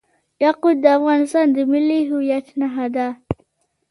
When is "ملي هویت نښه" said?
1.71-2.87